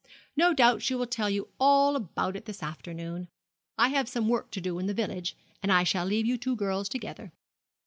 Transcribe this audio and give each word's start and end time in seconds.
No 0.35 0.51
doubt 0.55 0.81
she 0.81 0.95
will 0.95 1.05
tell 1.05 1.29
you 1.29 1.49
all 1.59 1.95
about 1.95 2.35
it 2.35 2.45
this 2.45 2.63
afternoon. 2.63 3.27
I 3.77 3.89
have 3.89 4.09
some 4.09 4.27
work 4.27 4.49
to 4.49 4.59
do 4.59 4.79
in 4.79 4.87
the 4.87 4.95
village, 4.95 5.35
and 5.61 5.71
I 5.71 5.83
shall 5.83 6.05
leave 6.07 6.25
you 6.25 6.39
two 6.39 6.55
girls 6.55 6.89
together.' 6.89 7.31